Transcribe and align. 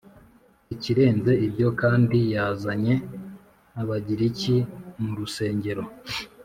Ikirenze 0.73 1.31
ibyo 1.47 1.69
kandi 1.81 2.17
yazanye 2.35 2.93
Abagiriki 3.81 4.55
mu 5.03 5.11
rusengero 5.19 5.83